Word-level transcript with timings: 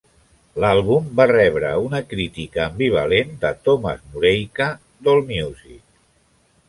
L'àlbum 0.61 1.11
va 1.19 1.27
rebre 1.31 1.73
una 1.89 2.01
crítica 2.13 2.63
ambivalent 2.63 3.35
de 3.45 3.51
Tomas 3.69 4.03
Mureika 4.15 4.71
d'"Allmusic". 5.05 5.81